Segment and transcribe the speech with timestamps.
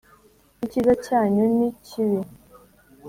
[0.65, 2.19] icyiza cyanyuni kibi